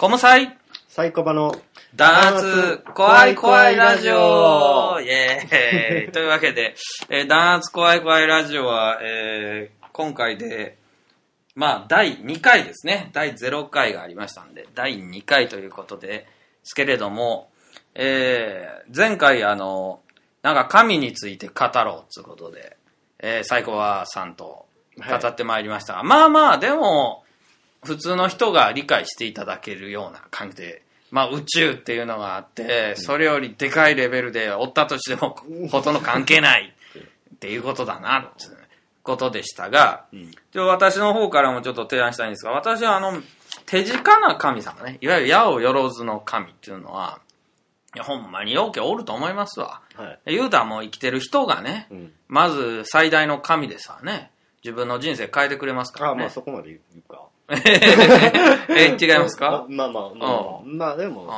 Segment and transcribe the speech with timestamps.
[0.00, 0.56] コムサイ
[0.88, 1.54] サイコバの
[1.94, 4.98] ダーツ怖い怖いラジオ。
[4.98, 6.10] イェーイ。
[6.12, 6.74] というわけで、
[7.10, 10.78] えー、ダーツ怖い怖いラジオは、えー、今回で、
[11.54, 13.10] まあ、第2回ですね。
[13.12, 16.26] 第0回がありましたんで、第2回ということで
[16.64, 17.50] すけれども、
[17.94, 20.00] えー、前回あの、
[20.40, 22.78] なんか神について語ろうということで、
[23.18, 24.64] えー、サイコバさんと
[24.96, 27.22] 語ってまいりましたが、はい、まあまあ、でも、
[27.82, 35.36] 普通の人が理解していただけるような感じで、まあ宇宙っていうのがあって、それよりでかいレベルでおったとしても
[35.70, 36.74] ほとんど関係ない
[37.34, 38.46] っていうことだなって
[39.02, 40.04] ことでしたが、
[40.52, 43.20] で私の方からもちょっと提案したいんですが、私はあの、
[43.66, 47.20] 手近な神様ね、いわゆる矢をよろずの神っていうのは、
[47.94, 49.82] いや、ほんまにようけおると思いますわ。
[49.96, 54.30] はい、言うたらもう生きてる人がね、うん、まず最大の神ですわね。
[54.62, 56.12] 自分の人生変えてくれますからね。
[56.12, 57.29] あ、まあそこまで言うか。
[58.70, 59.66] え、違いますか？
[59.68, 60.96] まあまあ、まあ、まあ。
[60.96, 61.28] でも、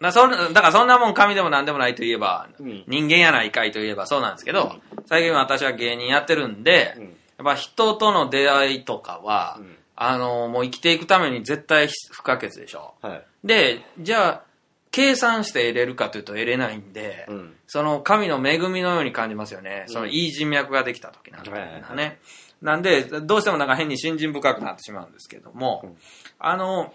[0.00, 7.12] だそだからそんなもん神でも何でもないといえば、うん、人間やないかいといえばそうなんですけど、うん、最近私は芸人やってるんで、うん、やっ
[7.44, 9.60] ぱ人との出会いとかは、
[9.94, 12.94] あの、もう生きていくために絶対不可欠でしょ。
[13.00, 14.42] はい、で、じゃあ、
[14.90, 17.26] 計算して得れるかというと得れないんで、
[17.66, 19.84] その神の恵みのように感じますよね。
[19.86, 22.18] そのいい人脈ができた時なんていうのはね。
[22.62, 25.96] なんで、どうしてもなんか変に信心深くなってしまうんですけども、うん、
[26.38, 26.92] あの、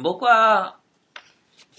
[0.00, 0.76] 僕は、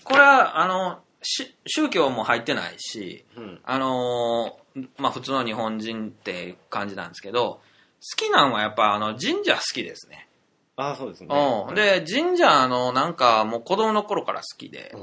[0.04, 4.58] これは、あの、宗教も入ってないし、うん、あの、
[4.98, 7.62] まあ普通の日本人って感じなんですけど、
[8.02, 10.28] 好きなんはやっぱあの神社好きですね。
[10.76, 11.28] ああ、そうですね。
[11.70, 11.76] うん。
[11.76, 14.94] で、神社、あの、なんかもう子供の頃から好きで、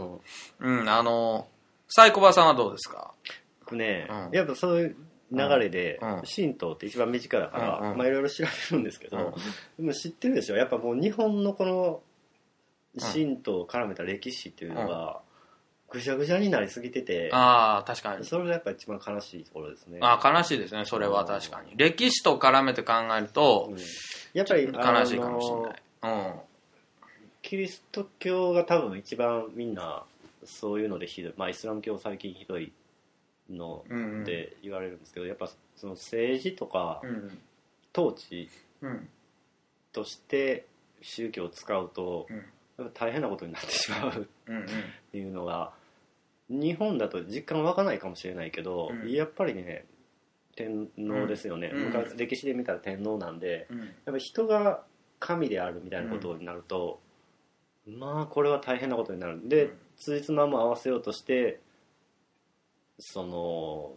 [0.61, 1.47] うん、うん、あの、
[1.89, 3.15] サイコバさんはどうですか？
[3.61, 4.97] 僕ね、うん、やっぱそういう
[5.33, 6.01] 流れで、
[6.37, 9.35] 神道って一番身近だから、まあいろいろ調べるんですけど、
[9.79, 10.57] でも知ってるでしょ？
[10.57, 12.01] やっぱもう日本のこの
[12.99, 15.21] 神道を絡めた歴史っていうのが、
[15.89, 18.25] ぐちゃぐちゃになりすぎてて、ああ、確かに。
[18.25, 19.99] それがやっぱ一番悲しいところですね。
[20.01, 21.73] ああ、悲しいですね、それは確かに。
[21.77, 23.73] 歴史と絡めて考えると、
[24.33, 25.83] やっぱり悲しいかもしれない。
[26.03, 26.41] うん。
[27.43, 30.05] キリスト教が多分一番みんな
[30.45, 32.73] そういうのでひどい、まあイスラム教最近ひどい
[33.51, 33.85] の
[34.23, 37.03] って言われるんですけど、やっぱその政治とか
[37.97, 38.49] 統治
[39.93, 40.67] として
[41.03, 42.27] 宗教を使うと、
[42.79, 44.27] やっぱ大変なことになってしまうっ
[45.13, 45.73] ていうのが
[46.49, 49.85] 日本だと実感湧かないかもしれないけど、やっぱりね
[50.57, 53.69] 天皇ですよね、昔歴史で見たら天皇なんで、
[54.05, 54.83] やっぱ人が
[55.19, 57.01] 神であるみたいなことになると、
[57.87, 59.37] まあこれは大変なことになる。
[59.37, 59.49] ん。
[59.49, 61.61] で、ついつまも合わせようとして
[63.01, 63.93] その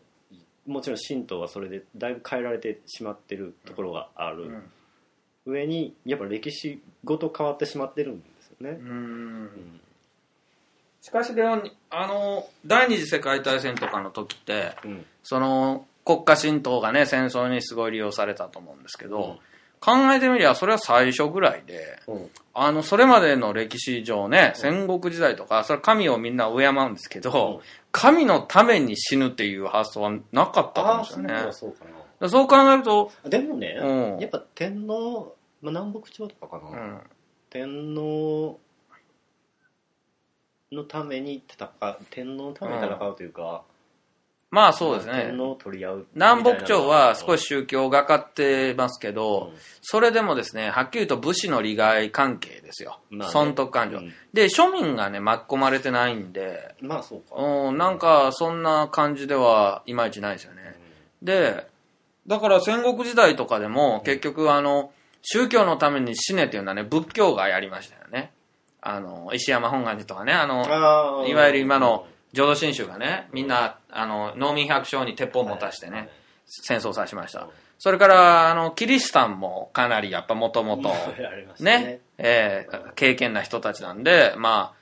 [0.65, 4.43] もちろん神道はそれでだいぶ変えられてしまってるところがある、
[5.45, 8.77] うん、上にやっぱ歴史ごと変わってしまってるんですよね。
[8.79, 9.49] うん、
[11.01, 11.61] しかしであ
[12.07, 19.39] の第二次世界大戦とかの時って、うん、その国家神道がね戦争にすごい利用されたと思うんですけど、
[19.79, 21.99] 考えてみりゃそれは最初ぐらいで、
[22.53, 27.61] あのそれまでの歴史上ね、戦国時代とかそれは神をみんな敬うんですけど、
[27.93, 31.53] 神のために死ぬっていう発想はなかったかもしれない。
[31.53, 31.85] そうか
[32.19, 32.27] な。
[32.27, 33.11] そう考えると。
[33.23, 36.99] でもね、うん、やっぱ天皇、まあ、南北朝とかかな、うん、
[37.51, 38.59] 天皇
[40.71, 43.63] のために戦う、天皇のために戦うというか、
[44.53, 45.29] まあそうですね。
[45.29, 46.07] 天皇を取り合う。
[46.13, 52.99] 南北朝は少し宗教がかってますけど、うん、それでもですね、はっきりと武士の利害関係ですよ。
[53.09, 57.35] まあね、損得感情、うん、で、庶民がね、巻き込まれてないんで、まあそうか。
[57.35, 60.61] うん、なんかそんな感じではいまいちないですよね。
[61.21, 61.65] うん、で、
[62.27, 64.91] だから戦国時代とかでも結局あの、
[65.23, 68.31] 宗教のために死ねっていうのはね、仏教がやりましたよね。
[68.81, 76.09] あの、石山本願寺とかね、あの、いわゆる今の、浄土真宗がね、みんな、あの、農民百姓に鉄砲を持たしてね、
[76.45, 77.47] 戦争さしました。
[77.77, 80.93] それから、あの、キリシタンもかなりやっぱもともと、
[81.59, 84.73] ね、えー、経験な人たちなんで、ま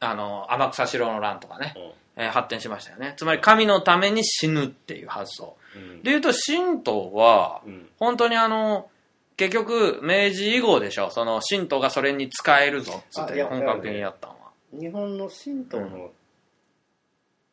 [0.00, 1.74] あ、あの、天草城の乱とかね、
[2.16, 3.14] えー、発展しましたよね。
[3.16, 5.56] つまり神のために死ぬっていう発想。
[6.02, 7.62] でいうと、神道は、
[7.98, 8.88] 本当にあの、
[9.36, 14.38] 結局、明治以後でしょ、その神道がそれに使えるぞっつって本格的にやったのは。
[14.72, 16.10] 日本の神道の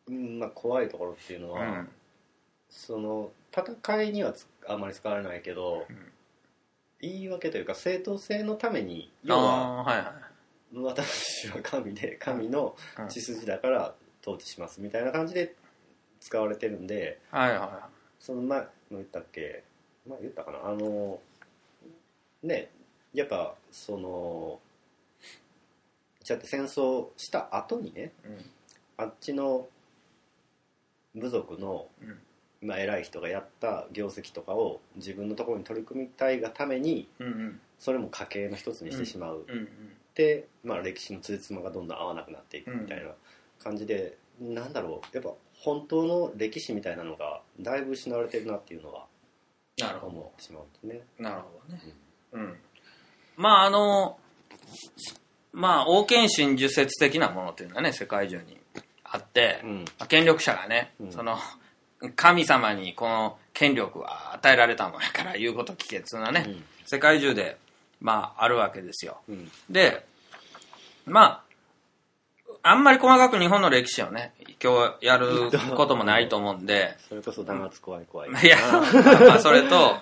[0.10, 1.90] うんまあ、怖いところっていうのは、うん、
[2.70, 4.34] その戦いには
[4.68, 5.98] あまり使われないけど、うん、
[7.02, 12.76] 言い訳というか正当性のために要は、はいはい、私は神で神の
[13.10, 15.56] 血筋だから統治しますみたいな感じで
[16.20, 17.70] 使われてるんで、はいはい、
[18.20, 19.64] その前も言ったっけ？
[20.10, 20.60] 前言ったかな？
[20.70, 21.20] あの
[22.44, 22.70] ね
[23.14, 24.60] やっぱその
[26.24, 28.12] ちゃって戦争した後にね
[28.98, 29.68] あっちの
[31.20, 31.88] 部族の、
[32.62, 37.08] まあ、偉い人がやった業績とかを自分のところに取り組みたいがために、
[37.80, 39.46] それも家計の一つにしてしまう、
[40.16, 43.12] で、まあ、歴史のつじつまがどんどん合わなくなっていくみたいな
[43.60, 45.16] 感じで、うなんだろう。
[45.16, 49.06] やっぱ本当の歴史みたいなのがだいぶ失われてるなっていうのは
[50.02, 51.02] 思ってしまうんですね。
[51.20, 51.82] なるほどね、
[52.34, 52.58] うん、うん、
[53.36, 54.20] まああの
[55.52, 58.57] まあ王権真珠説的なものっていうのはね世界中に
[59.12, 61.38] あって、うん、権力者がね、うん、その
[62.16, 67.58] 神様にこの権力は与えられたもんやから言うこと聞けっつうのはね、うん、世界中で
[68.00, 69.18] まああるわけですよ、
[69.70, 70.06] で
[71.06, 71.44] まあ
[72.62, 78.30] あんまり細かく日本の歴史をね今日やることもないと思うんでそれこそ弾圧怖い怖い。
[78.30, 78.58] いや
[79.26, 79.96] まあそれと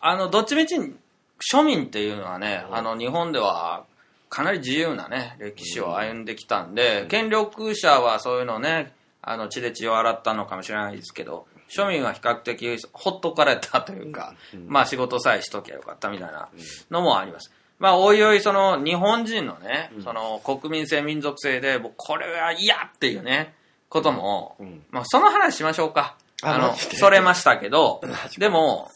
[0.00, 3.84] あのどっちみち庶民っていうのはねあの日本では
[4.28, 8.92] かなり自由なね、歴史を歩んできたんで、うん、権力者はそういうのね、
[9.22, 16.48] あの血で血を洗ったのかもしれないですけど、庶民は比較的ほっとかれたというか、うん、まあ仕事さえしときゃよかったみたいな
[16.90, 17.52] のもあります。
[17.78, 23.52] まあ、おいおい、その、日本人のね、その、国民性、民族性で、これは嫌っていうね、
[23.90, 24.56] ことも、
[24.90, 26.16] まあ、その話しましょうか。
[26.42, 28.00] あの、それましたけど、
[28.38, 28.90] でも、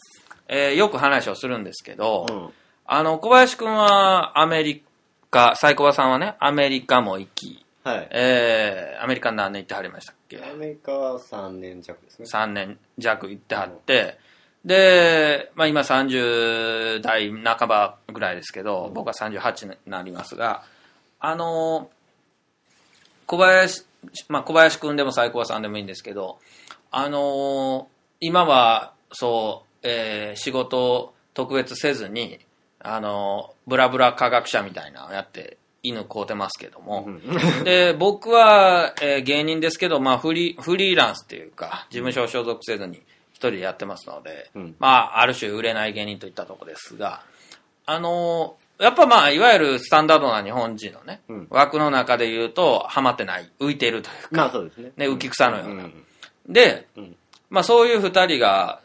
[0.48, 2.52] えー、よく話をするんですけど、
[2.86, 4.82] あの、小林くんはアメリ
[5.30, 8.08] カ、サイコバさんはね、アメリカも行き、はい。
[8.10, 10.38] えー、アメリカ何年行ってはりましたっけ？
[10.42, 12.26] アメリカは3年弱ですね。
[12.30, 14.18] 3年弱行ってはって、
[14.64, 20.62] で、まあ今30代半ばぐらいですけど、うん、僕は38になりますが、
[21.18, 21.90] あの
[23.26, 23.84] 小林、
[24.28, 26.38] まあ小林くんでもサイコバさんでもいいんですけど、
[26.90, 27.88] あの
[28.20, 32.40] 今は、そう、えー、仕事を特別せずに、
[32.80, 37.08] あの、ブラブラ科学者みたいなやって犬飼うてますけども。
[37.64, 47.22] で、僕は、えー、芸人ですけど、まあフリー、フリーランスっていうか、事務所所属せずに一人でやってますので、うん、まあ、ある種売れない芸人といったとこですが、
[47.86, 54.92] あのやっぱまあ、いわゆるスタンダードな日本人のね、うん、枠の中で言うと、はまってない、浮いてるというか、まあそうですね。
[54.96, 55.84] ね、浮き草のような。
[55.84, 56.04] うん、
[56.48, 56.86] で、
[57.50, 58.80] まあそういう二人が、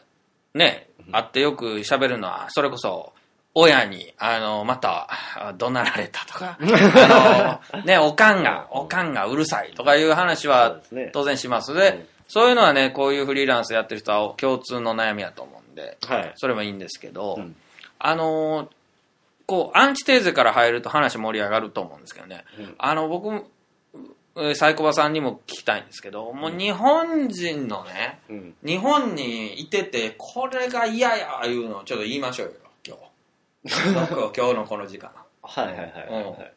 [0.52, 3.14] ね、会ってよく喋るのは、それこそ、
[3.58, 5.08] 親に、あの、また、
[5.56, 10.80] 怒鳴られたとか、 あの、ね、おかんが、おかんがうるさいとかいう話は
[11.14, 11.72] 当然します。
[11.72, 17.56] で、そういうのはね、こういうフリーランスやってる人は共通の悩みやと思うんで、はい、それもいいんですけど、うん、
[17.98, 18.68] あの、
[19.46, 23.42] こう、アンチテーゼから入ると話盛り上がると思うんですけどね、うん、あの、僕、
[24.54, 32.52] サイコバさんにも聞きたいんですけど、もう日本人のね、うん、日本にいてて、これが嫌やいうのをちょっと言いましょうよ。
[33.68, 35.10] 今日のこの時間。
[35.42, 35.90] はいはいはい、は
[36.30, 36.52] い、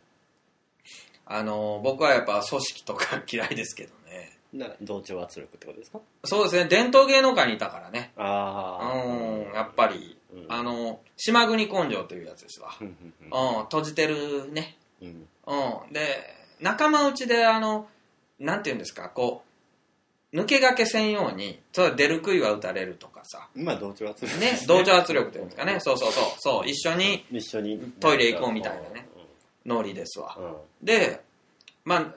[1.26, 4.38] あの僕はやっぱ組織とか嫌いですけどね。
[4.52, 6.00] な同調圧力ってことですか？
[6.24, 6.66] そうですね。
[6.66, 8.14] 伝統芸能界にいたからね。
[8.18, 12.96] ああうんやっぱり、うん、あの島国根性というやつですわ、うん、
[13.64, 14.78] 閉じてるね。
[15.02, 17.88] うん、うん、で仲間内であの
[18.40, 19.49] なんていうんですかこう
[20.34, 23.48] 抜け駆けせんように、そ出る杭は打たれるとかさ。
[23.56, 24.52] まあ同調圧力、ね。
[24.52, 25.80] ね、同調圧力というんですかね。
[25.80, 26.24] そうそうそう。
[26.38, 29.08] そう、一緒に、一緒にトイレ行こうみたいなね、
[29.66, 30.38] ノリですわ。
[30.82, 31.22] で、
[31.84, 32.14] まあ、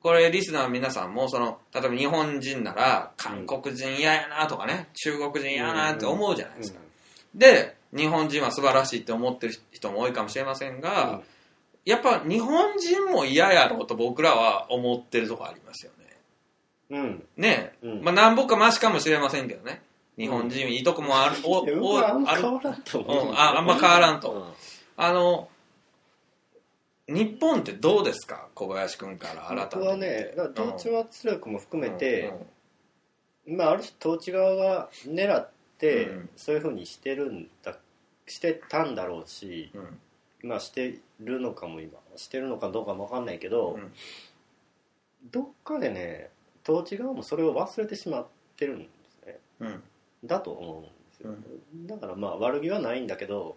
[0.00, 6.80] これリスナーの皆さんも、その、例えば日本人なら、韓国人嫌やなとかね、中国人嫌やなって思うじゃないですか。
[7.34, 11.22] で、日本人は素晴らしいって思ってる人も多いかもしれませんが、
[11.84, 16.03] やっぱ日本人も嫌やろうと僕らは思ってるとこありますよね。
[16.90, 19.82] うん、ねえ、うん、まあなんぼかマシかもしれませんけどね。
[20.16, 24.54] 日本人いいとこもある、おおあんま変わらんと思う、うん、ああんま変わらんと、
[24.96, 25.48] あの
[27.08, 28.48] 日本ってどうですか？
[28.54, 29.76] 小林君から改めて。
[29.76, 32.32] 僕はね同調圧力も含めて、
[33.48, 37.76] まあ、ある種統治側が狙って、そういうふうにしてるんだ
[38.26, 39.72] してたんだろうし、
[40.42, 43.80] まあしてるのかも今してるのかどうかも分かんないけど、
[45.32, 46.30] どっかでね
[46.66, 49.82] 統治側もそれを忘れてしまってるんですね、うん、
[50.24, 53.56] だと思うんですよ、うん、だからまあ悪気はないんだけど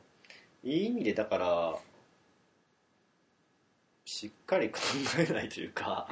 [0.64, 1.76] いい意味でだから
[4.06, 4.80] しっかり考
[5.20, 6.08] えないというか、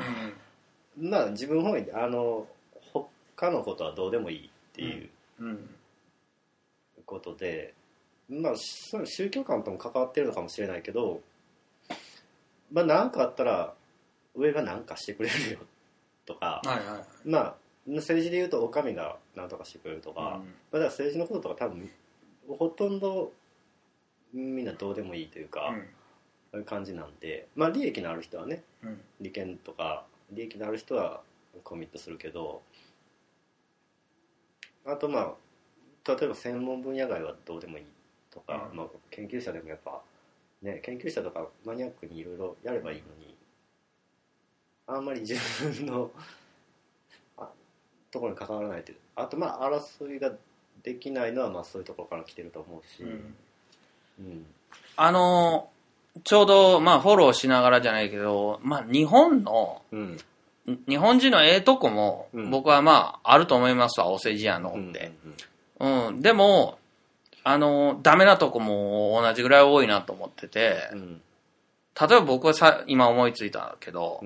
[0.97, 2.45] うん、まあ自分本位であの
[2.93, 5.09] 他のことはどうでもいいっていう
[7.05, 7.73] ことで、
[8.29, 11.21] まあそれ宗教観とも関わってるのかもしれないけど
[12.71, 13.73] まあ何かあったら
[14.35, 15.59] 上が何かしてくれるよ
[16.25, 17.55] とか、はいはい、まあ
[17.87, 21.89] 政治でいうとお上が何とかしてくれるとか、うん、まあ、だから政治のこととか多分
[22.47, 23.31] ほとんど
[24.33, 25.73] みんなどうでもいいというか、
[26.51, 31.21] そういう感じなんでまあ利益のある人はね、うん、利権とか利益のある人は
[31.63, 32.61] コミットするけど
[34.85, 35.33] あとまあ
[36.07, 37.85] 例えば専門分野外はどうでもいい
[38.31, 40.01] とか、うん、まあ、研究者でもやっぱ
[40.61, 43.35] ね研究者とかマニアックにいろいろやればいいのに
[44.87, 46.11] あんまり自分の
[48.11, 50.31] ところに関わらないってあとまあ争いが
[50.83, 53.35] できないのはまあそういうところから来てると思うし、うん、
[54.19, 54.45] うん、
[54.95, 55.69] あの
[56.23, 60.17] ちょうどまあフォローしながらじゃないけど、まあ、日本の、うん、
[60.87, 65.11] 日本人のええとこも僕はまああると思いますわお世辞やのって、
[65.79, 66.77] うん、うん、でも
[67.43, 74.23] あのダメなとこも同じぐらい多いなと思ってて、例えば僕はさ今思いついたけど、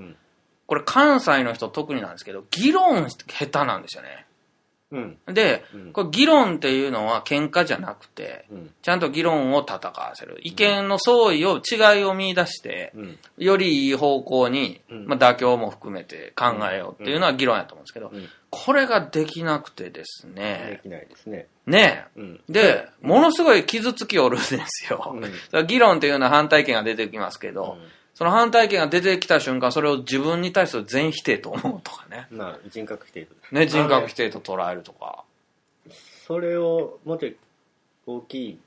[0.70, 4.28] これ関西の人特になんですけど、議論下手なんですよね。
[4.92, 10.38] うん、で、うん、これ議論っていうのは喧嘩じゃなくて、うん、ちゃんと議論を戦わせる。
[10.44, 12.94] 意見の相違を、違いを見出して、
[13.40, 18.12] よりいい方向に、まあ、妥協も含めて考えようっていうのは議論やと思うんですけど、
[18.52, 20.80] これができなくてですね。
[20.84, 21.48] できないですね。
[21.66, 22.06] ね
[22.48, 25.16] で、ものすごい傷つきおるんですよ。
[25.66, 27.80] 議論っていうのは反対意見が出てきますけど、
[28.20, 32.28] その反対意見が出てきた瞬間、それを自分に対する全否定と思うとかね。
[32.30, 33.34] まあ、人格否定と。
[33.56, 35.24] ね、人格否定と捉えるとか。
[36.28, 37.38] それをもうちょい
[38.06, 38.60] 大きい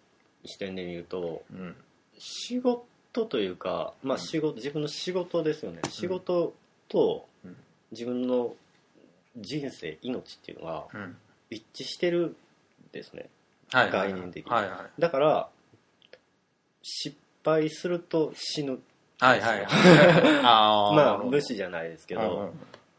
[0.47, 1.77] 視点で見ると、うん、
[2.19, 5.83] 仕事というか、まあ仕事、うん、自分の仕事ですよね。
[5.91, 6.55] 仕事
[6.89, 7.27] と
[7.91, 8.55] 自分の
[9.37, 10.87] 人生、命っていうのは
[11.51, 12.37] 一致してる
[12.91, 13.29] ですね。
[13.71, 14.51] はい、概念的に。
[14.99, 15.49] だから、
[16.83, 18.81] 失敗すると死ぬ
[19.23, 19.67] はいはい。
[20.43, 22.53] あまあ無視じゃないですけど、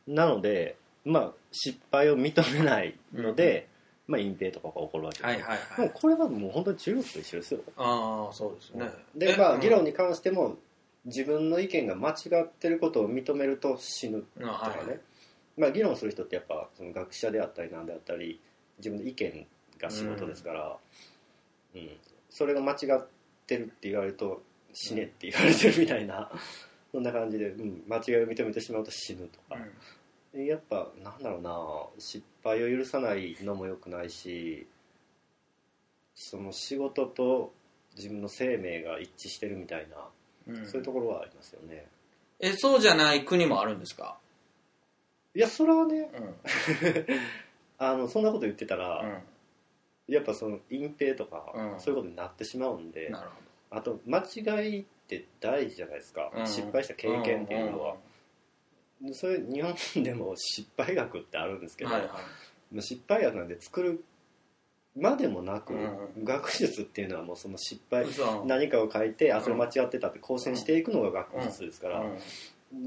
[0.07, 3.67] なのでまあ失敗を認めないので、
[4.07, 7.59] まあ、隠蔽とかが起こるわけです、はいはいはい、もうこれはもう本当に中国と一緒ですよ。
[7.75, 8.89] ああそうですね。
[9.15, 10.57] でまあ議論に関しても
[11.05, 12.13] 自分の意見が間違
[12.43, 14.99] ってることを認めると死ぬとかね、はい、
[15.57, 18.39] まあ、議論する人ってやっぱその学者であったりなんであったり
[18.77, 19.45] 自分の意見
[19.77, 20.77] が仕事ですから、
[21.75, 21.89] うん、うん、
[22.29, 23.05] それが間違っ
[23.45, 24.41] てるって言われると
[24.73, 26.29] 死ねって言われてるみたいな、
[26.91, 29.61] そんな感じで、うん、間違いを認めてしまうと死ぬとか、
[30.33, 31.57] うん、やっぱなんだろうな
[31.99, 34.67] 失敗を許さないのもよくないし
[36.15, 37.51] その仕事と
[37.95, 41.87] 自分の生命が一致してるみたいな、うん、そういうところはありますよね。
[42.39, 44.17] えそうじゃない国もあるんですか？
[45.35, 46.35] いやそれはね、うん、
[47.79, 49.21] あのそんなこと言ってたら、
[50.07, 53.42] やっぱその隠蔽とか、そういうことになってしまうんでなるほど
[53.73, 57.95] あと間違いって大事じゃないですか、うん、失敗した経験っていうのは、
[59.03, 62.07] うん、それ日本でも失敗学ってあるんですけど、はいは
[62.75, 64.03] い、失敗学なんで作る
[64.95, 68.05] までもなく、うん、学術っていうのはもうその失敗
[68.45, 72.03] 何かを書いてあそれ間違ってたって更新していくのが学術ですから、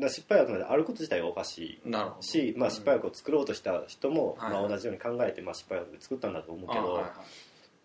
[0.00, 7.05] ら失敗学なんであること自体がおかしいし、まあ、失敗学を作ろうとした人も、まあ、同じように考えて、まあ、失敗学で作ったんだと思うけど、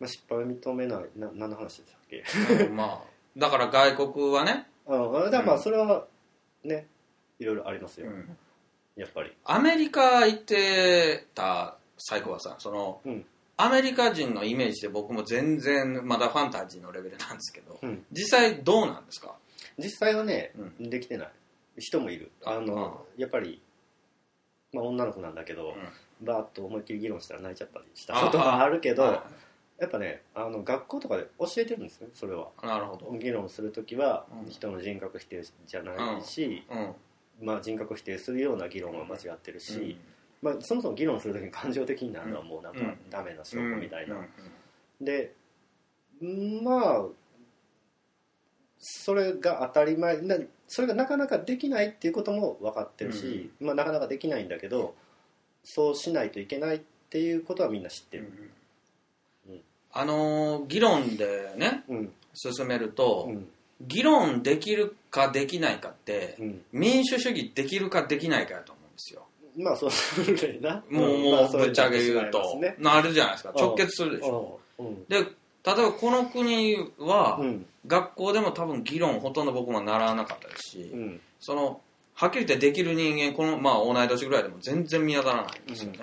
[0.02, 2.68] まあ、失敗を認めないな何の話でしたっけ？
[2.70, 3.02] まあ
[3.38, 4.68] だから外国はね。
[4.88, 6.06] うんだからまあそれは
[6.64, 6.88] ね
[7.40, 8.38] いろいろありますよ、うん、
[8.96, 9.32] やっぱり。
[9.46, 13.26] アメリカ行ってた最高はさその、うん、
[13.58, 19.36] アメリカ人のイメージで僕も全然まだファンタジーのレベルなんですけど、うん、実際どうなんですか？
[19.78, 21.32] 実際はね、できてない。
[21.78, 22.32] 人もいる。
[22.44, 23.62] あのやっぱり、
[24.74, 25.74] まあ、女の子なんだけど、
[26.22, 28.68] バーッと思いっきり議論したら泣いちゃったりしたことがあ。
[28.68, 29.22] るけど、
[29.82, 32.50] やっぱねあの学校とかで教えてるんですよそれは。
[32.64, 33.12] なるほど。
[33.18, 36.80] 議論する時は、人の人格否定じゃないし、うん。
[36.80, 36.96] うん、
[37.42, 39.98] まあ、人格否定するような議論は間違ってるし、
[40.42, 44.18] まあ、そもそも議論する時に感情的になるのはもうなんかダメな証拠みたいな、
[45.02, 45.34] で
[46.64, 47.06] まあ
[48.78, 54.96] それが当たり前なそれがなかなかできないっていうことも分かってるし、まあ、なかなかできないんだけど
[55.64, 58.32] そうしないといけないっていうことはみんな知ってる、
[59.94, 62.14] あのー議論でね、うん。
[62.34, 63.48] 進めると、うん。
[63.82, 66.62] 議論できるかできないかって、うん。
[66.72, 69.26] 民主主義できるかできないかやと思うんですよ。
[69.58, 70.84] まあそうな。
[70.90, 73.54] もう、もうぶっちゃけ言うと、なるじゃないですか。
[73.56, 74.60] 直結するでしょ。
[74.80, 75.06] うん。
[75.06, 75.28] で、例え
[75.64, 77.66] ばこの国は、うん。
[77.88, 81.22] 学校でも多分議論ほとんど僕もならなかったですし、うん。
[81.40, 81.82] その、
[82.14, 86.00] はっきり言ってできる人間、この、まあ同い年ぐらいでも全然見当たらないんですよね。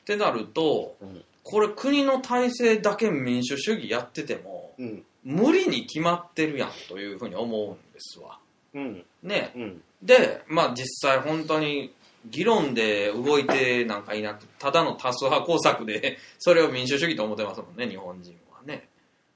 [0.00, 8.38] ってなると、うんこれ国の体制だけ民主主義やってても、うん、無理に決まってるやんというふうに思うんですわ。
[8.74, 11.94] うん、ね、うん、で、まあ実際本当に
[12.26, 18.86] 議論で動いてなんかいなくただの多数派工作で それを民主主義と思ってますもんね日本人はね。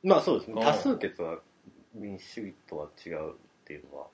[0.03, 0.63] まあそうですね。
[0.63, 1.39] 多数決は
[1.95, 4.07] 民主主義とは違うっていうのは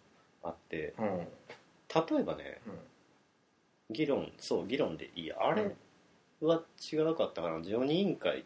[0.44, 5.36] あって、うん、例えばね、うん、議論そう議論でいいや。
[5.40, 5.74] あれ
[6.40, 7.62] は違うかったかな。
[7.62, 8.44] 常任委員会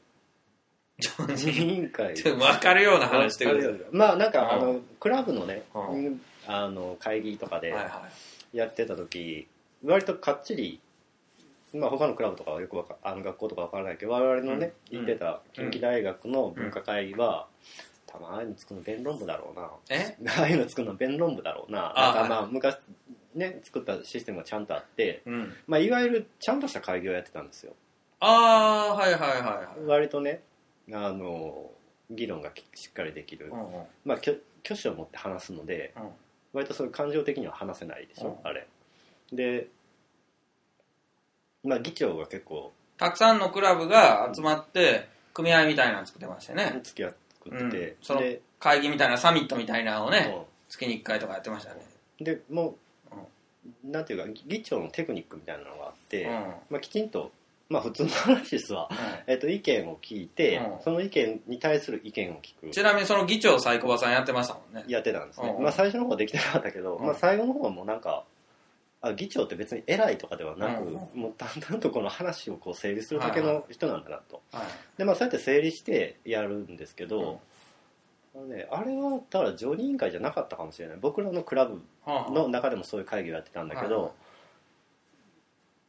[0.99, 5.65] 常任委員会分かるような話してくださいまあなんか、あのクラブのね、
[6.47, 7.75] あの会議とかで
[8.53, 9.49] やってた時、
[9.85, 10.81] 割とかっちり
[11.75, 17.47] まあ、他のクラブとかはよくわかあの学校とかわからないけど我々のね、行ってた近畿大学の文化会は、
[18.07, 19.71] たま ああいうの作るの弁論部だろうな。
[19.89, 20.17] え？
[20.39, 21.93] ああいうの作るの弁論部だろうな。
[21.97, 22.77] なんかまあ昔
[23.35, 27.75] ね作ったシステムがちゃんとあって、うん、まあ、いわゆるちゃんとした会議をやってたんですよ。
[28.21, 30.43] ああはいはいはい、はい、割とね
[30.93, 31.71] あの
[32.11, 36.03] 議論がしっかりできる、うんうん、まあ挙手を持って話すので、うん、
[36.53, 38.67] 割とそういう感情的には話せないでしょ、うん、あれ。
[39.33, 39.69] で
[41.65, 46.81] まあ議長が結構たくさんのクラブが集まって組合みたいなの作ってましたね。
[46.85, 47.13] 付き合
[47.43, 48.21] 作ってて、うん、その
[48.61, 51.81] 会議みたいなサミットみたいなのをね月に1回とかやってましたね。
[52.21, 52.77] でも
[53.85, 56.31] なんていうか議長のテクニックみたいなのがあって、うん、
[56.71, 57.33] まあ、きちんと
[57.69, 58.91] まあ普通の話ですわ、
[59.27, 62.71] えっと、意見を聞いて、その意見に対する意見を聞く。
[62.71, 64.85] ちなみにその議長サイコバさんやってましたもんね。
[64.89, 68.25] やってたんですね、まあ最初の方はできてなかったけど、まあ最後の方はもうなんか
[69.03, 77.37] あ議長って別に偉いとかではなく、うん、もうだんだんとこの話をこう整理するだけの人なんだなと、はいはい、でまあそうやって整理してやるんですけど、うん、
[78.35, 80.99] あのね、あれはだから常任委員会じゃなかったかもしれない。
[81.01, 84.15] 僕らのクラブの中でもそういう会議をやってたんだけど、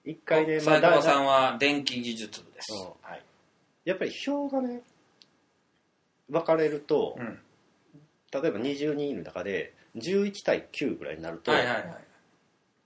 [0.06, 3.22] 一回で、まあ、斉藤さんは電気技術部です、はい、
[3.86, 4.82] やっぱり票がね
[6.30, 7.40] 分かれると、うん、
[8.32, 11.86] 例えば20人いる中で11対9ぐらいになると、はいはいはい。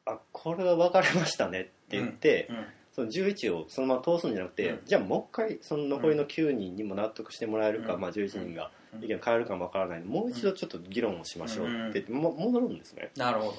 [0.06, 10.03] あこれは分かれましたねって言って、うんうん、その11をそのまま通すんじゃなくて、うん、じゃあもう一回その残りの9人にも納得してもらえるか、まあ、11人が意見変えるかも分からない。
[10.03, 13.12] もう一度ちょっと議論をしましょうって言っても戻るんですね。
[13.15, 13.53] なるほど、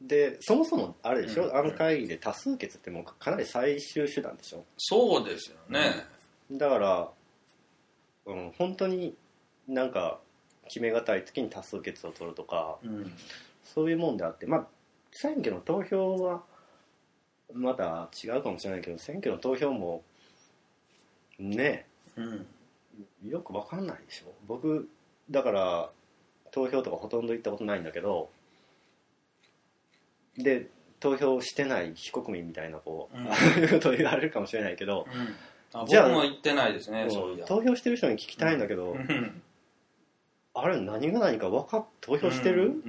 [0.00, 4.64] でそもそもあれでしょ、うん、あの会議で多数決ってもうかなり最終手段でしょ？
[4.78, 6.04] そうですよね、
[6.50, 7.08] だから、
[8.26, 9.14] うん、本当に
[9.68, 10.18] なんか
[10.66, 13.12] 決めがたい時に多数決を取るとか、うん、
[13.64, 14.66] そういうもんであってまあ
[15.12, 16.42] 選挙の投票は
[17.52, 20.02] また違うかもしれないけど選挙の投票も
[21.38, 22.46] ね、うん、
[23.26, 24.32] よく分かんないでしょ。
[24.46, 24.88] 僕
[25.30, 25.90] だから
[26.50, 28.28] 投票とかほとんど行ったことないんだけど
[30.36, 30.68] で
[31.00, 35.06] 投票してない非国民みたいなこう、うん、ああいうこと言われるかもしれないけど、
[35.74, 37.08] うん、じゃあ僕も言ってないですね、
[37.46, 38.96] 投票してる人に聞きたいんだけど、
[40.54, 42.82] あれ何が何か分かっ投票してる、うん、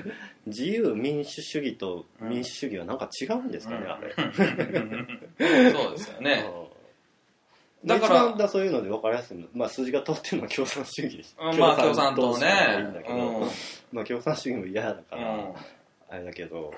[0.46, 4.14] 自由民主主義と民主主義はなんか違うんですかね、あれ。
[5.72, 6.44] そうですよね、
[7.84, 12.46] だから一番だそういうので分かりやすいの、まあ、数字が通ってるのは共産主義です、まあ共産党ね。
[12.78, 13.48] いいんだけど、うん、
[13.92, 15.54] まあ共産主義も嫌だから、うん、
[16.10, 16.74] あれだけど。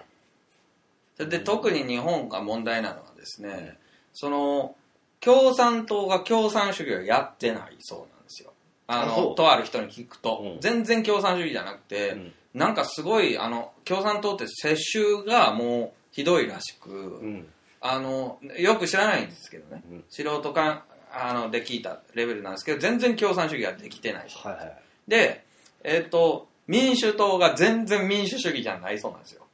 [1.19, 3.77] で特に日本が問題なのはですね、
[4.15, 4.75] その
[5.21, 8.53] 共産党が共産主義をやってないそうなんですよ。
[8.87, 17.47] あのとある人に聞くと、うん、全然共産主義じゃなくて、うん、なんかすごいあの共産党って世襲がもうひどいらしく、うん、
[17.81, 24.77] あのよく知らないんですけどね、素人かあので聞いたレベルなんですけど全然共産主義ができてないし、はいはい、
[25.09, 25.45] で、
[25.83, 29.45] えーと、民主党が全然民主主義じゃないそうなんですよ。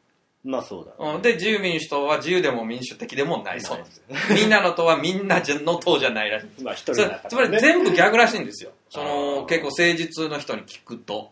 [0.44, 4.04] まあそうだ、ね、で自由民主党は自由でも民主的でもないそうなんですよ。
[4.34, 8.70] みんなの党はみんなの党じゃないらしいまあ一人、ね、つまり全部逆らしいんですよ。
[8.88, 11.30] その結構誠実の人に聞くと。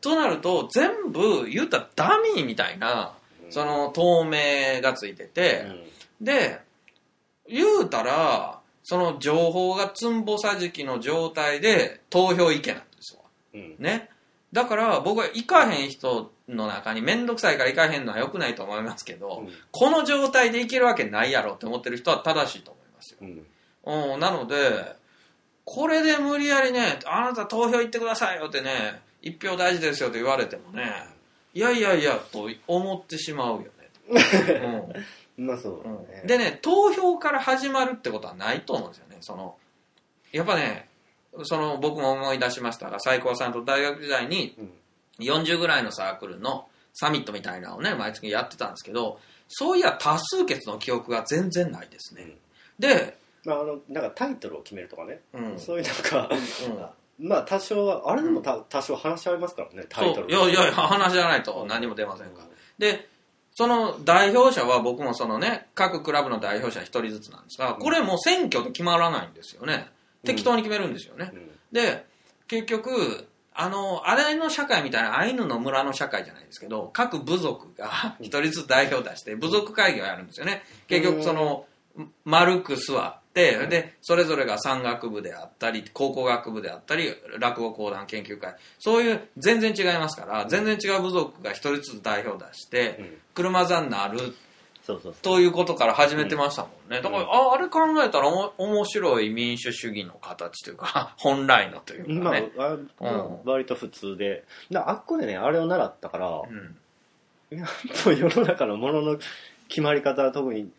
[0.00, 3.14] となると全部言うたらダミーみたいな
[3.50, 5.64] その透明がついてて、
[6.20, 6.60] うん、で
[7.48, 8.55] 言うたら
[8.88, 13.22] その情報がつんぼさじきの状態で投票意見なんですわ、
[13.52, 14.08] うん、ね。
[14.52, 24.94] だから僕は行かへん人の中に面倒くさいから行かへんのは良くないと思いますけど、うん、この状態で行けるわけないやろって思ってる人は正しいと思いますよ、うん、うん、なので
[25.64, 30.84] これで無理やりねあなた投票行ってくださいよってね一票大事ですよと言われてもね
[31.54, 33.68] いやいやいやと思ってしまうよね、
[34.14, 35.04] うん、
[35.36, 39.16] まあそう、ね、でね投票から始まるってことはないと思うんですよね。
[39.20, 39.56] その
[40.32, 40.88] やっぱね
[41.42, 44.56] その僕も思い出しましたが最高さんと大学時代に
[45.18, 49.18] 40ぐらいのサークルのサミットみたいなのをね毎月やってたんですけど
[49.48, 52.36] そういや多数決の記憶が全然ないですね、
[52.78, 56.30] で、まあ、あのなんかタイトルを決めるとかね、うん、そういうなんか、
[57.20, 60.30] うん、まあ多少はあれでもた、多少話し合いますからねタイトル。
[60.30, 63.08] いやいや話し合わないと何も出ませんから、で
[63.56, 69.88] その代表者は僕もそのね各クラブの代表者1人ずつなんですがこれも選挙で決まらないんですよね。
[70.24, 71.32] 適当に決めるんですよね、
[71.70, 72.04] で
[72.48, 73.26] 結局
[73.58, 80.62] あの、あれの社会みたいなアイヌの村の社会じゃないですけど、各部族が一人ずつ代表出して、部族会議をやるんですよね。
[80.88, 81.64] 結局その、
[82.26, 94.34] 丸く座って、で、それぞれが山岳部であったり、考古学部であったり、落語講談研究会、そういう全然違いますから、全然違う部族が一人ずつ代表出して、車座になる
[95.20, 97.02] ということから始めてましたもんね。
[97.02, 102.50] だから、ああれ考えたらお面白い民主主義の形というか、 本来のというかね。
[102.56, 104.44] まあ、あ割と普通で。
[104.74, 107.68] あっこでね、あれを習ったから、うん、やっ
[108.02, 109.18] ぱ世の中のものの
[109.68, 110.70] 決まり方、特に、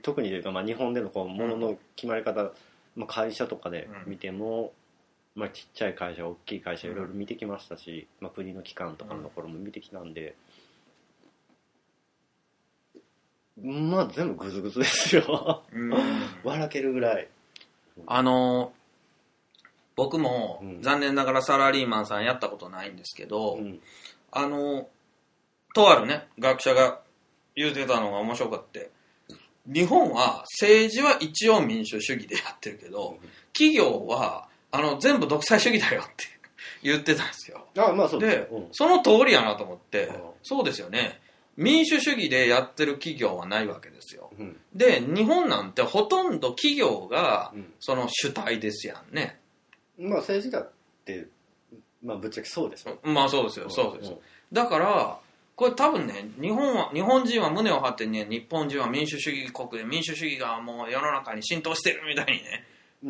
[0.00, 2.50] 特にというか、まあ、日本でのこうものの決まり方、うん、
[2.96, 4.72] まあ、会社とかで見ても、
[5.36, 10.34] うん、まあ、ちっちゃい会社、大きい会社、いろいろ見てきましたし、まあ、国の機関とかのところも見てきたんで、
[13.60, 15.62] まあ全部グズグズですよ。
[16.42, 17.28] 笑けるぐらい。
[18.06, 18.72] あの
[19.94, 23.80] 僕も残念ながらサラリーマンさんやったことないんですけど、うん、
[24.30, 24.88] あの
[25.74, 27.00] とあるね、学者が
[27.54, 28.90] 言うてたのが面白かって、
[29.66, 33.18] 日本は政治は一応民主主義でやってるけど、
[33.52, 36.24] 企業はあの全部独裁主義だよって
[36.82, 37.66] 言ってたんですよ。
[37.76, 40.10] あまあそうで、うん、その通りやなと思って、
[40.42, 41.20] そうですよね。
[41.56, 44.30] 民主主義でやってる企業はないわけですよ。
[44.38, 49.38] うん、で、日本なんてほとんど企業が、その主体ですやんね。
[49.98, 50.70] まあ政治だっ
[51.04, 51.26] て、
[52.02, 52.98] まあぶっちゃけそうですよ。
[53.02, 54.14] まあそうですよ、そうです。
[54.50, 55.20] だから、
[55.54, 62.64] これ多分ね、日本は、日本人は胸を張ってね、日本人は民主主義国で民主主義がもう世の中に浸透してるみたいにね、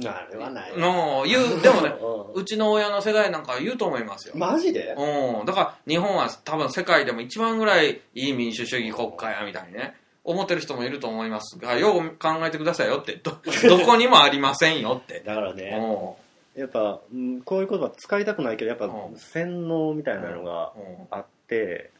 [0.08, 0.76] あれはない。
[0.76, 1.92] の言う、でもね、
[2.34, 4.34] うちの親の世代なんか言うと思いますよ。
[4.36, 4.94] マジで？
[4.96, 5.46] うん。
[5.46, 13.32] だから日本は多分世界でも一番ぐらいいい民主主義国家やみたいにね、思ってる人もいると思いますが、よう考えてくださいよって、ど、
[13.68, 15.20] どこにもありませんよって。
[15.20, 16.16] だからね、
[16.56, 17.00] やっぱ、
[17.44, 20.72] こういう言葉使いたくないけど、やっぱ洗脳みたいなのが
[21.10, 21.90] あって、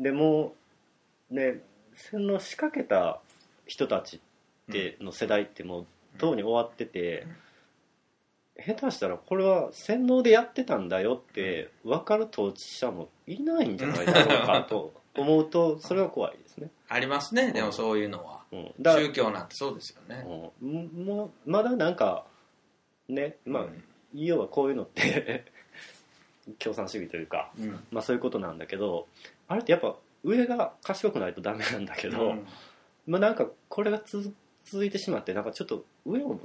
[0.00, 0.54] でも、
[1.30, 1.60] ね、
[1.94, 3.20] 洗脳仕掛けた
[3.66, 5.86] 人たちっての世代ってもう
[6.18, 7.26] とうに終わってて、
[8.64, 16.70] 下手したらこれは洗脳でやってたんだよって分かる当事者もいないんじゃないだろうかと 思うとそれは怖いですね。
[16.88, 20.24] ありますねでもそういうのは、うん、宗教なんてそうですよね、
[20.60, 22.26] うん、もうまだなんか
[23.08, 23.82] ねまあ、うん、
[24.12, 25.44] 要はこういうのって
[26.58, 29.06] 共産主義というか、うん、まあそういうことなんだけど
[29.50, 32.36] あれってやっぱ上が賢くないとダメなんだけど、
[33.06, 34.32] まあなんかこれが続
[34.64, 36.38] 続いてしまってなんかちょっと上を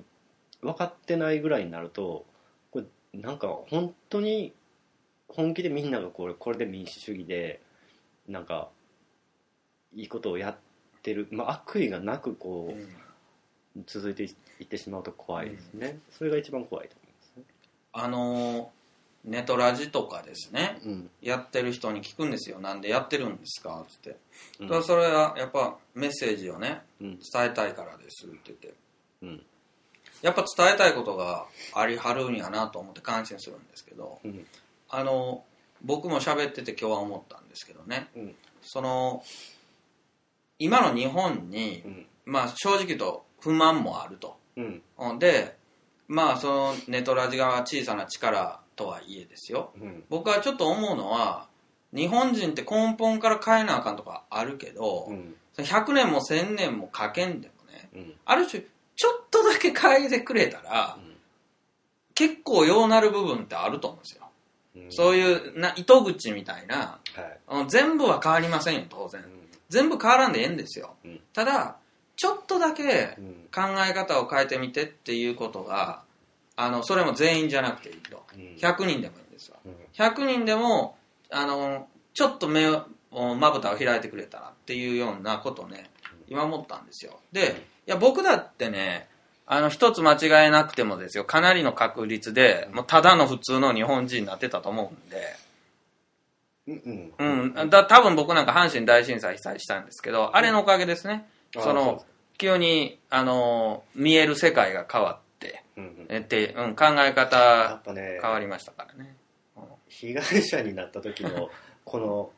[0.61, 2.25] 分かってないぐらいになると
[2.71, 2.81] こ
[3.13, 4.53] れなんか本当に
[5.27, 7.61] 本気でみんながこれこれで民主主義で
[8.27, 8.69] なんか
[9.93, 10.57] いいことをやっ
[11.03, 14.27] てる、まあ、悪意がなくこう、うん、続いてい
[14.63, 17.43] ってしまうと怖いですね、うん、それが一番怖いと思いますね。
[17.93, 18.71] あの
[19.25, 22.59] ネトラジとかですね、うん、やってる人に聞くんですよ。
[22.59, 23.81] なんでやってるんですか？
[23.81, 24.17] っつって、
[24.59, 28.73] うん、それはやっぱメッセージをね、うん、伝えたいからですって言って、
[29.23, 29.41] うん、
[30.21, 34.19] やっぱ伝えたいことがありはるんやなと思って感心するんですけど、
[34.89, 35.43] あの
[35.83, 38.07] 僕も喋ってて今日は思ったんですけどね、
[38.61, 39.23] その
[40.59, 44.37] 今の日本に、まあ正直と不満もあると、
[45.19, 45.57] で
[46.07, 51.47] まあそのネトラジが小さな力とはいえですよ、うん、僕はちょっと思うのは
[51.93, 58.63] 日本人って根本から変えなあかんとかあるけど、うん、100年も1000年もかけんでもね、うん、ある種
[58.95, 61.15] ちょっとだけ変えてくれたら、うん、
[62.13, 64.25] 結構ようなる部分ってあると思うんですよ、
[64.89, 66.99] そういうな糸口みたいな、
[67.47, 69.21] はい、全部は変わりませんよ当然、
[69.67, 70.95] 全部変わらんでええんですよ、
[71.33, 71.75] ただ
[72.15, 73.17] ちょっとだけ
[73.53, 76.03] 考え方を変えてみてっていうことが
[76.55, 79.57] あのそれも全員じゃなくていいと、100人でもいいんですよ、
[79.93, 80.97] 100人でも
[81.29, 82.85] あのちょっと目を
[83.35, 85.89] まぶたを開いてくれたらっていうようなことをね
[86.27, 87.19] 今思ったんですよ。
[87.31, 89.07] でいや僕だってね
[89.45, 95.45] あの一つ間違えなくてもですよかなりの確率でもうただの普通の日本人になってたと思うんで。
[96.67, 102.03] うん、うん、だ多分僕なんか阪神大震災被災したんですけどあれのおかげですね、その
[102.39, 105.24] 急にあの見える世界が変わっ
[106.09, 109.15] えって、うん、考え方変わりましたからね、
[109.87, 111.49] 被害者になった時の
[111.83, 112.31] この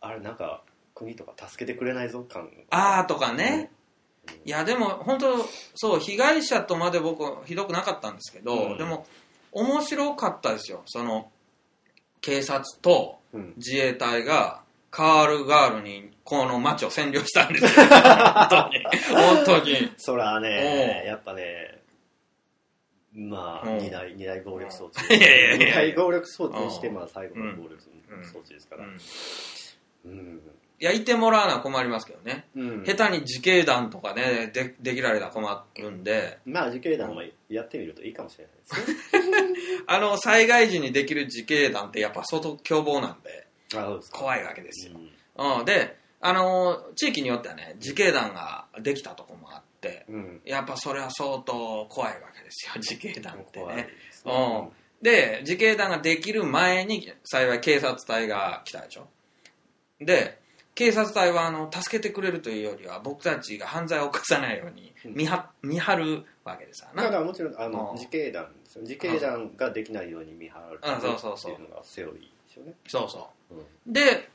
[0.00, 0.62] あれなんか
[0.94, 3.70] 国とか助けてくれないぞ感ああとかね、
[4.26, 5.36] うん、いやでも本当
[5.74, 9.06] そう被害者とまで僕ひどくなかったんですけど、うん、でも
[9.52, 10.82] 面白かったですよ。
[10.86, 11.30] その
[12.20, 13.20] 警察と
[13.56, 17.70] 自衛隊がカールガールにこの街を占領したんですよ。
[17.86, 18.84] 本当に。
[19.10, 19.92] 本当に。
[19.98, 21.81] そらねやっぱね
[23.14, 25.14] まあ、二大二大暴力装置。
[25.14, 27.82] いやいやいや二大暴力装置にして、まあ最後の暴力
[28.24, 28.84] 装置ですから。
[28.86, 30.40] うん。
[30.80, 32.84] いやいてもらうのは困りますけどね、うん。
[32.84, 36.38] 下手に自警団とかねでできられたら困るんで。
[36.44, 39.46] まあ自警団はやってみるといいかもしれないですね。
[39.86, 43.46] あの災害時にできる自警団ってやっぱ相当凶暴なんで。
[43.74, 44.18] あそうですか。
[44.18, 44.94] 怖いわけですよ、
[45.36, 45.58] うん。
[45.60, 50.40] うん、であの地域によってはね自警団ができたとこもあってうん。
[50.44, 53.88] やっぱそれは相当怖いわけですよ 自警団ってね。
[55.02, 59.08] で自警団ができる前に幸い警察隊が来たでしょ。
[60.00, 60.40] で
[60.76, 67.94] 警察隊はあの助けてくれるというよりは僕たちが犯罪を犯さないように見は見張るわけですだからもちろんあのうん。
[67.96, 70.90] 自警団ですよ自警団ができないように見張るってい
[71.54, 72.74] うのがセオリーですよね。
[72.86, 73.54] そうそう。
[73.56, 73.92] うん。
[73.92, 74.28] で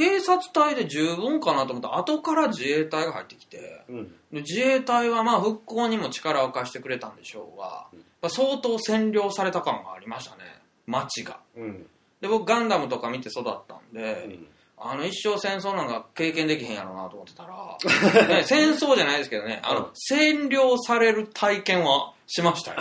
[0.00, 4.04] 警察隊で十分かなと思ったら後から自衛隊が入ってきてうん。
[4.32, 7.98] で自衛隊はまあ復興にも力を貸してくれたんでしょうが、うん。
[8.22, 10.42] まあ相当占領された感がありましたね
[10.86, 11.40] 街が。
[11.54, 11.86] うん。
[12.22, 14.46] で僕ガンダムとか見て育ったんで、うん。
[14.78, 17.76] あの一生戦争なんか経験できへんやろうなと思ってたら、
[18.26, 19.92] ね、戦争じゃないですけどねあの、うん。
[20.10, 22.80] 占領される体験はしましたよ。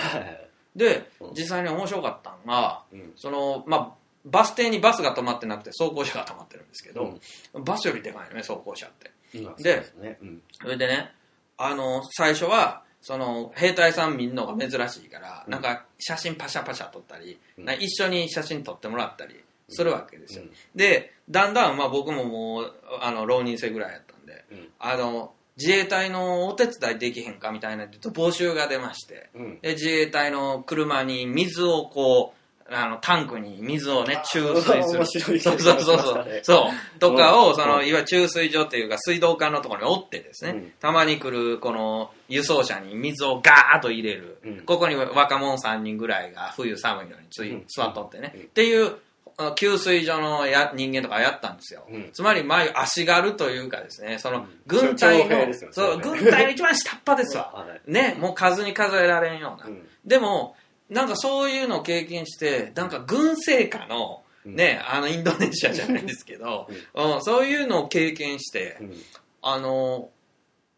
[0.74, 1.34] でうん。
[1.34, 3.12] 実際に面白かったのがうん。
[3.18, 3.99] そのまあ
[4.32, 7.18] バス停にバスが止まってなくて走行車が止まってるんですけど、
[7.54, 9.12] バスよりでかいのね走行車って。
[9.36, 10.18] うんまあでそね。
[10.22, 10.42] うん。
[10.52, 11.12] それでね
[11.58, 15.52] あの最初はその兵隊さん見るのが珍しいから、うん。
[15.52, 17.40] なんか写真パシャパシャ撮ったり、
[17.80, 19.36] 一緒に写真撮ってもらったり
[19.70, 20.52] するわけですよ、うん。
[20.76, 24.68] でだんだんまあ僕ももうあの浪人生ぐらいやったんでうん。
[24.80, 29.60] あの自衛隊のお手伝いできへんかみたいなと募集が出ましてうん。
[29.62, 32.39] で自衛隊の車に水をこう
[32.72, 35.00] あのタンクに水をね注水する。
[35.00, 35.40] 面白い。
[35.40, 36.28] そうそうそうそう。
[36.44, 37.00] そう。
[37.00, 37.88] とかをそのうん。
[37.88, 40.74] いわゆる注水所っていうか水道管のところに折ってですね、うん。
[40.80, 44.62] たまに来るこの輸送車に水をガーッと入れる、うん。
[44.62, 47.66] ここに若者3人ぐらいが冬寒いのについ、うん。
[47.68, 48.42] 座っとってね、うん。
[48.42, 48.96] っていう
[49.38, 52.10] あ給水所のや人間とかやったんですよ、うん。
[52.12, 54.48] つまり前足軽というかですねそのうん。
[54.68, 57.52] 軍隊の、そう軍隊の一番下っ端ですわ。
[57.54, 57.92] はい。
[57.92, 59.88] ねもう数に数えられんような、うん。
[60.06, 60.56] でも
[60.90, 68.94] なんかそういうのを経験してなんか軍政下のね、あのインドネシアじゃないですけど、うん、そういうのを経験して、うん。
[69.42, 70.10] あの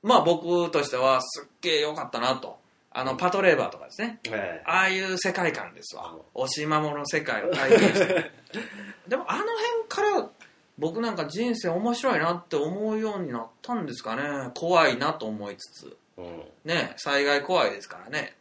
[0.04, 2.60] まあ僕としてはすっげえ良かったなと。
[2.94, 4.20] あのパトレーバーとかですね。
[4.30, 6.12] えああいう世界観ですわ。
[6.12, 6.20] うん。
[6.34, 8.32] 押し守の世界を体験して。
[9.08, 10.30] でもあの辺から
[10.78, 14.52] 僕なんか人生面白いなって思うようになったんですかね。
[14.56, 15.98] 怖いなと思いつつ。
[16.18, 16.44] えうん。
[16.66, 18.36] ね災害怖いですからね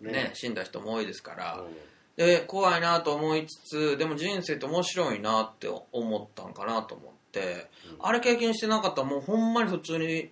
[0.00, 0.12] ね。
[0.12, 1.74] ね死んだ人も多いですから、うん。
[2.16, 8.06] で怖いなと思いつつでも人生って面白いなって思ったんかなと思って、うん。
[8.06, 10.30] あれ経験してなかったらもうほんまに普通に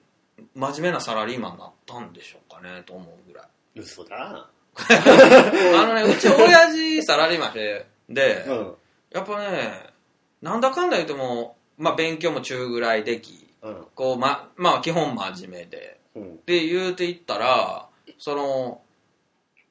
[0.55, 3.47] 真面目なサラリーマンになったんでしょうかねと思うぐらい。
[3.77, 4.49] 嘘だ。
[4.77, 8.75] あのねうち親父サラリーマンでで、うん。
[9.11, 9.91] やっぱね
[10.43, 13.87] なんだかんだ言っても、まあ、勉強も中ぐらいできうん。
[13.95, 16.01] こうままあ基本真面目で。
[16.15, 16.41] うん。
[16.47, 18.81] で言うていったらその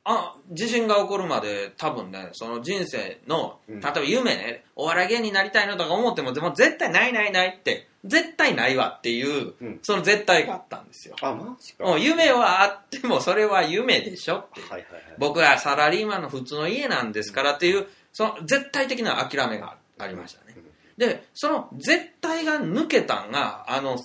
[0.07, 3.79] あ地震が起こるまで多分ねその人生のうん。
[3.81, 9.79] 例えば夢ね、お笑い芸人になりたいのとか思ってもでも絶対ないないないって絶対ないわっていう、うん。
[9.81, 11.97] その絶対があったんですよ、あマジか。
[11.97, 14.61] 夢はあってもそれは夢でしょって。
[14.61, 15.03] はいはいはい。
[15.17, 20.55] 僕はサラリーマンの普通の家なんですからっていうその絶対的な諦めがありましたね、
[20.97, 23.97] でその絶対が抜けたんがあの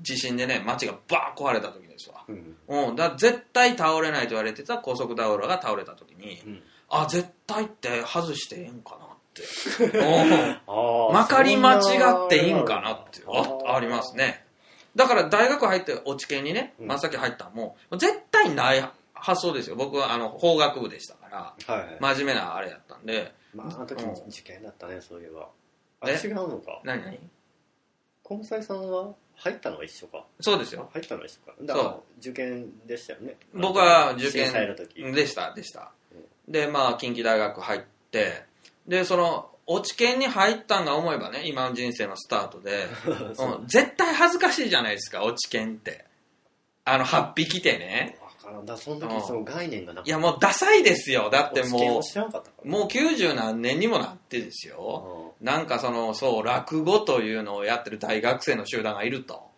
[0.00, 2.24] 地震でね街がバーン壊れた時ですわ。
[2.28, 2.56] うん。
[2.88, 6.62] うん、だ絶対倒れないと言われてた高速道路が倒れた時に、うん。
[6.88, 9.42] あ絶対って外してええんかなって。
[11.12, 13.22] まかり間違っていいんかなって
[13.66, 14.44] あありますね。
[14.96, 16.86] だから大学入って落ち研にねうん。
[16.86, 19.76] 真っ先入ったんも絶対ない発想ですよ。
[19.76, 21.98] 僕はあの法学部でしたからはいはい。
[22.00, 23.34] 真面目なあれやったんで。
[23.54, 24.10] まああの時うん。
[24.28, 25.48] 受験だったねそういえば。
[26.00, 26.14] あえ？
[26.14, 26.80] 違うのか。
[26.84, 27.02] 何？
[27.04, 27.18] 何？
[28.30, 29.14] 根菜さんは？
[29.38, 30.24] 入ったのは一緒か。
[30.40, 30.90] そうですよ。
[30.92, 31.54] 入ったのは一緒か。
[31.62, 33.36] だから受験でしたよね。
[33.54, 35.92] 僕は受験でしたでした。
[36.48, 38.44] でまあ近畿大学入って
[38.86, 42.86] でその落ち研に入ったんが思えばね今の人生のスタートで、
[43.34, 43.58] そう。
[43.60, 46.04] うん、絶対恥ずかしいじゃないですか落ち研って。
[46.84, 48.18] あの8匹てね。
[48.64, 50.08] だその時その概念がなかった。
[50.08, 51.28] いやもうダサいですよ。
[51.30, 52.00] だっても
[52.64, 59.50] うもう90何年にもなってですよなんかそのそう落語というのをやってる大学生の集団がいると。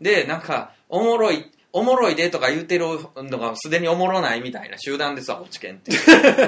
[0.00, 5.92] でなんかおもろいおもろいでとか言うてるのがすでにおもろないみたいな集団ですわ、落ち研って。
[5.92, 5.94] い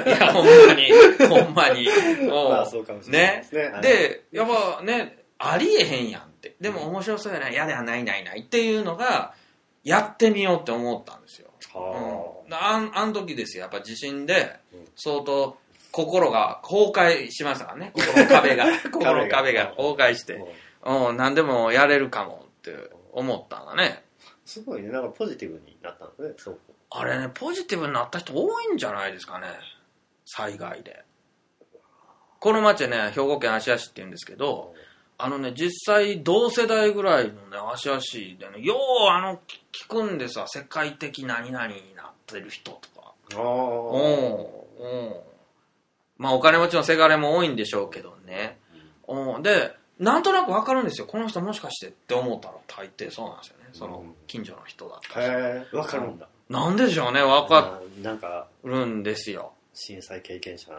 [0.09, 0.91] や、ほんまに、
[1.27, 1.87] ほんまに。
[2.27, 3.63] まあそうかもしれないですね。
[3.65, 3.81] はい。
[3.83, 6.55] で、やっぱね、ありえへんやんって。
[6.59, 9.33] でも面白そうやな、嫌ではないないないっていうのが、
[9.83, 11.49] やってみようって思ったんですよ。
[11.75, 12.53] はうん。
[12.53, 13.63] ああの時ですよ。
[13.63, 14.55] やっぱ地震で
[14.95, 15.57] 相当
[15.91, 17.91] 心が崩壊しましたからね。
[17.93, 18.65] 心の壁が。
[18.91, 19.67] 心の壁が。
[19.67, 20.43] 崩壊して。
[20.85, 21.17] うん。
[21.17, 24.03] 何でもやれるかもって思ったんだね。
[24.45, 24.89] すごいね。
[24.89, 26.59] なんかポジティブになったんですねそう。
[26.91, 29.47] あれねポジティブになった人多いんじゃないですかね。
[30.25, 31.03] 災害で。
[32.39, 34.73] この町ね兵庫県芦屋市って言うんですけど
[35.17, 40.47] あのね実際同世代ぐらいのね芦屋市でねようあの聞くんですわ。
[40.47, 43.13] 世界的何々になってる人とか。
[43.35, 45.28] ああうんうん
[46.19, 48.59] まあお金持ちのせがれも多いんでしょうけどね、
[49.07, 51.07] うん、でなんとなくわかるんですよ。
[51.07, 53.69] この人もしかしてって思ったら大抵そうなんですよね。
[53.73, 56.27] その近所の人だったへえわかるんだ。
[56.49, 57.21] なんでしょうね。
[57.21, 60.71] わかなんかるんですよ震災経験者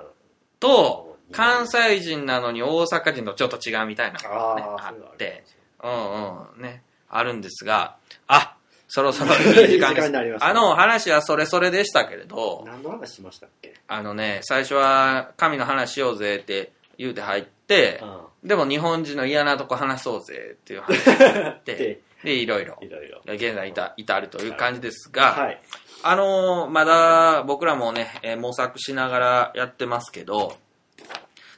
[0.58, 5.44] と関西人なのに大阪人とちょっと違うみたいなのが、ね、あって。
[5.82, 6.62] うんうん。
[6.62, 6.82] ね。
[7.10, 7.96] あるんですが
[8.28, 8.49] あ
[8.92, 10.44] そろそろいい 時間です。
[10.44, 13.74] あの話はそれそれでしたけれど何の話しましたっけ？
[13.86, 22.78] あのね最初は神の話しようぜって言うて入って、うん、でも日本人の嫌なとこ話そうぜっていう話になって でいろいろ。
[23.26, 25.62] 現在至至るという感じですが、はい、
[26.02, 30.58] あのー、まだ僕らもね、えー、模索しながらやってますけど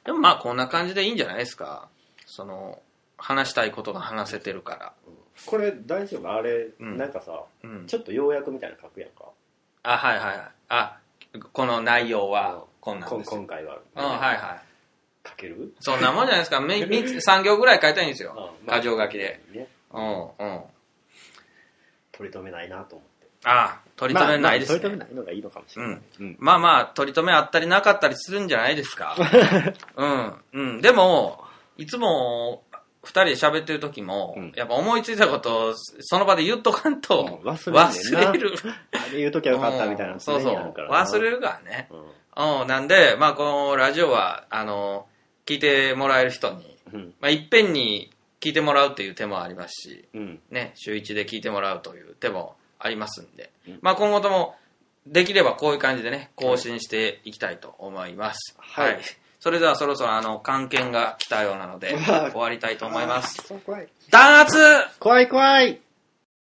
[0.05, 1.89] でもまあこんな感じでいいんじゃないですか。
[2.27, 2.83] その
[3.17, 4.93] 話したいことが話せてるから、
[5.47, 6.33] これ大丈夫？
[6.33, 9.25] あれ、うん、なんかさ、うん、ちょっと要約みたいなの書くやんか。
[9.83, 10.51] あはいはいはい。
[10.69, 10.99] あ
[11.53, 13.31] この内容はこんなんです。
[13.31, 15.29] 今回は、うんはいはい。
[15.29, 15.75] 書ける？
[15.81, 16.59] そんなもんじゃないですか。
[16.59, 20.61] 3行ぐらい書いたいんですよ、箇条書きで、ね、うんうん。
[22.11, 23.27] 取り留めないなと思って。
[23.45, 29.17] ああ取り留めないですね、まあまあ、取り留めないのがいいのかもしれない、うん、まあまあ取り留めあったりなかったりするんじゃないですか。
[29.97, 30.81] うんうん。
[30.81, 31.45] でも
[31.77, 32.65] いつも
[33.05, 38.55] 二人で喋ってる時も、うん、やっぱ思いついたことをその場で言っとかんと、忘れる。
[38.93, 40.75] あれ言うときゃよかったみたいな、そうそう。
[40.77, 41.89] 忘れるからね。
[42.37, 42.69] うん。
[42.69, 45.07] なんで、まあこのラジオは、あの、
[45.47, 54.55] 聞いてもらえる人に、うん、まあいっぺんに聞いてもらうっていう手もありますし、うん、ね、週一で聞いてもらうという手もありますんで、うん、まあ今後とも
[55.07, 58.57] できればこういう感じでね、更新していきたいと思います。
[58.59, 59.03] はい、はい
[59.43, 61.97] それではそろそろあの、関係が来たようなので、
[62.31, 63.43] 終わりたいと思います。
[63.67, 63.89] 怖い。
[64.09, 64.57] 弾圧
[65.01, 65.81] 怖い怖い